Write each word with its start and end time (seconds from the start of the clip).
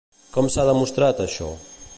Com 0.37 0.47
s'ha 0.53 0.65
demostrat, 0.69 1.23
això? 1.27 1.55